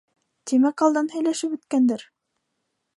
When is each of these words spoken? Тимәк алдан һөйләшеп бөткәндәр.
Тимәк 0.51 0.83
алдан 0.87 1.11
һөйләшеп 1.15 1.55
бөткәндәр. 1.55 2.09